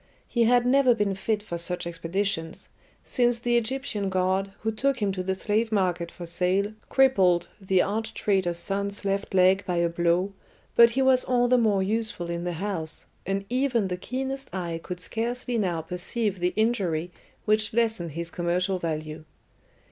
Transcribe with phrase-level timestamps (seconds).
[0.27, 2.69] He had never been fit for such expeditions,
[3.05, 7.83] since the Egyptian guard who took him to the slave market for sale crippled the
[7.83, 10.33] arch traitor's son's left leg by a blow,
[10.75, 14.79] but he was all the more useful in the house, and even the keenest eye
[14.81, 17.11] could scarcely now perceive the injury
[17.45, 19.23] which lessened his commercial value.